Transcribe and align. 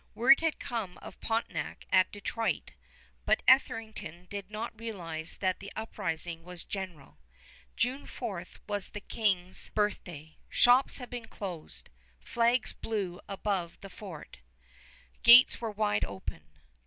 Word 0.15 0.39
had 0.39 0.57
come 0.59 0.97
of 0.97 1.21
Pontiac 1.21 1.85
at 1.91 2.11
Detroit, 2.11 2.71
but 3.23 3.43
Etherington 3.47 4.25
did 4.31 4.49
not 4.49 4.79
realize 4.79 5.35
that 5.41 5.59
the 5.59 5.71
uprising 5.75 6.43
was 6.43 6.63
general. 6.63 7.19
June 7.75 8.07
4 8.07 8.45
was 8.65 8.89
the 8.89 8.99
King's 8.99 9.69
birthday. 9.75 10.37
Shops 10.49 10.97
had 10.97 11.11
been 11.11 11.27
closed. 11.27 11.91
Flags 12.19 12.73
blew 12.73 13.21
above 13.29 13.79
the 13.81 13.91
fort. 13.91 14.39
Gates 15.21 15.61
were 15.61 15.69
wide 15.69 16.05
open. 16.05 16.45